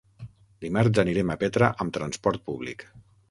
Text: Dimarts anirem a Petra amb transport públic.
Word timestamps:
Dimarts 0.63 1.01
anirem 1.03 1.33
a 1.33 1.37
Petra 1.45 1.69
amb 1.85 1.95
transport 1.99 2.45
públic. 2.51 2.89